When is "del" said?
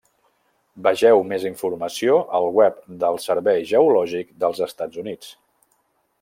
3.05-3.21